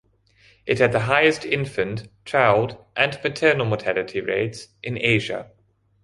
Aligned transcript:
It 0.65 0.79
had 0.79 0.93
the 0.93 1.01
highest 1.01 1.45
infant, 1.45 2.07
child 2.25 2.75
and 2.97 3.19
maternal 3.23 3.67
mortality 3.67 4.19
rates 4.19 4.69
in 4.81 4.97
Asia. 4.99 5.51